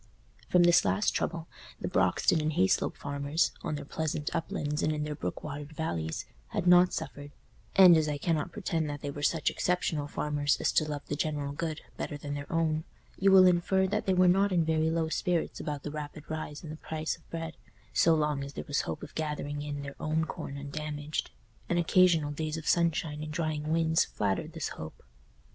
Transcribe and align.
From 0.49 0.63
this 0.63 0.83
last 0.83 1.11
trouble 1.13 1.47
the 1.79 1.87
Broxton 1.87 2.41
and 2.41 2.53
Hayslope 2.53 2.97
farmers, 2.97 3.51
on 3.61 3.75
their 3.75 3.85
pleasant 3.85 4.33
uplands 4.35 4.81
and 4.81 4.91
in 4.91 5.03
their 5.03 5.13
brook 5.13 5.43
watered 5.43 5.73
valleys, 5.73 6.25
had 6.47 6.65
not 6.65 6.91
suffered, 6.91 7.29
and 7.75 7.95
as 7.95 8.09
I 8.09 8.17
cannot 8.17 8.51
pretend 8.51 8.89
that 8.89 9.01
they 9.01 9.11
were 9.11 9.21
such 9.21 9.51
exceptional 9.51 10.07
farmers 10.07 10.57
as 10.59 10.71
to 10.71 10.89
love 10.89 11.05
the 11.05 11.15
general 11.15 11.51
good 11.51 11.81
better 11.97 12.17
than 12.17 12.33
their 12.33 12.51
own, 12.51 12.83
you 13.19 13.31
will 13.31 13.45
infer 13.45 13.85
that 13.85 14.07
they 14.07 14.13
were 14.15 14.27
not 14.27 14.51
in 14.51 14.65
very 14.65 14.89
low 14.89 15.07
spirits 15.07 15.59
about 15.59 15.83
the 15.83 15.91
rapid 15.91 16.23
rise 16.31 16.63
in 16.63 16.71
the 16.71 16.77
price 16.77 17.15
of 17.15 17.29
bread, 17.29 17.55
so 17.93 18.15
long 18.15 18.43
as 18.43 18.53
there 18.53 18.65
was 18.67 18.81
hope 18.81 19.03
of 19.03 19.13
gathering 19.13 19.61
in 19.61 19.83
their 19.83 19.95
own 19.99 20.25
corn 20.25 20.57
undamaged; 20.57 21.29
and 21.69 21.77
occasional 21.77 22.31
days 22.31 22.57
of 22.57 22.67
sunshine 22.67 23.21
and 23.21 23.31
drying 23.31 23.71
winds 23.71 24.03
flattered 24.03 24.53
this 24.53 24.69
hope. 24.69 25.03